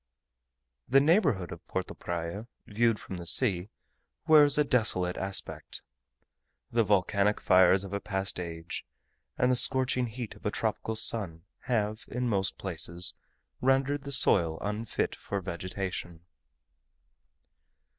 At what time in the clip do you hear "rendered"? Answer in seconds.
13.61-14.01